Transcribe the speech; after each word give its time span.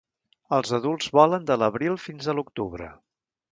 Els 0.57 0.71
adults 0.77 1.11
volen 1.19 1.45
de 1.51 1.59
l'abril 1.65 2.01
fins 2.07 2.25
a 2.25 2.37
l'octubre. 2.39 2.91